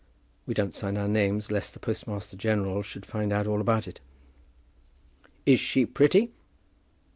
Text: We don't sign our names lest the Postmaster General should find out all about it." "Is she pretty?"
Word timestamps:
We 0.47 0.55
don't 0.55 0.73
sign 0.73 0.97
our 0.97 1.07
names 1.07 1.51
lest 1.51 1.75
the 1.75 1.79
Postmaster 1.79 2.35
General 2.35 2.81
should 2.81 3.05
find 3.05 3.31
out 3.31 3.45
all 3.45 3.61
about 3.61 3.87
it." 3.87 4.01
"Is 5.45 5.59
she 5.59 5.85
pretty?" 5.85 6.31